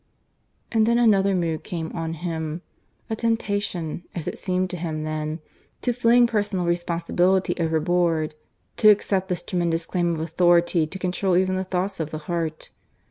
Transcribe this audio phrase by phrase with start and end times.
[0.71, 2.63] And then another mood came on him
[3.07, 5.41] a temptation, as it seemed to him then,
[5.83, 8.33] to fling personal responsibility overboard;
[8.77, 12.71] to accept this tremendous claim of authority to control even the thoughts of the heart.